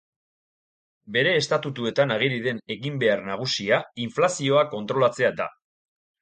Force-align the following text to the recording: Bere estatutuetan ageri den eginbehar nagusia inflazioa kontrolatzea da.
Bere 1.17 1.33
estatutuetan 1.41 2.13
ageri 2.15 2.39
den 2.45 2.61
eginbehar 2.77 3.21
nagusia 3.27 3.79
inflazioa 4.07 4.65
kontrolatzea 4.73 5.33
da. 5.45 5.49